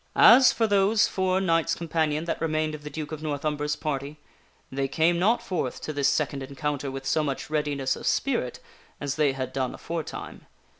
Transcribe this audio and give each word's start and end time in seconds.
As 0.15 0.51
for 0.51 0.65
those 0.65 1.07
four 1.07 1.39
knights 1.39 1.75
companion 1.75 2.25
that 2.25 2.41
remained 2.41 2.73
of 2.73 2.83
the 2.83 2.89
Duke 2.89 3.11
of 3.11 3.21
North 3.21 3.45
Umber's 3.45 3.75
party, 3.75 4.17
they 4.71 4.87
came 4.87 5.19
not 5.19 5.43
forth 5.43 5.79
to 5.81 5.93
this 5.93 6.07
second 6.07 6.41
encounter 6.41 6.89
with 6.89 7.05
so 7.05 7.23
much 7.23 7.51
readiness 7.51 7.95
of 7.95 8.07
spirit 8.07 8.59
as 8.99 9.13
they 9.13 9.33
had 9.33 9.53
done 9.53 9.75
aforetime. 9.75 10.47